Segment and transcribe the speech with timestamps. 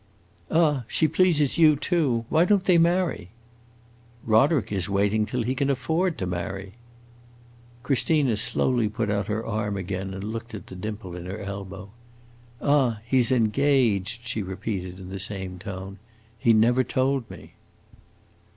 [0.49, 2.25] "Ah, she pleases you, too?
[2.29, 3.29] Why don't they marry?"
[4.25, 6.73] "Roderick is waiting till he can afford to marry."
[7.83, 11.91] Christina slowly put out her arm again and looked at the dimple in her elbow.
[12.59, 15.99] "Ah, he 's engaged?" she repeated in the same tone.
[16.35, 17.53] "He never told me."